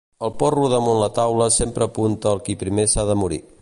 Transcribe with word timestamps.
El 0.27 0.31
porró 0.43 0.63
damunt 0.71 0.97
la 1.01 1.11
taula 1.19 1.51
sempre 1.59 1.89
apunta 1.89 2.35
al 2.35 2.45
qui 2.49 2.61
primer 2.67 2.91
s'ha 2.95 3.09
de 3.13 3.23
morir. 3.25 3.45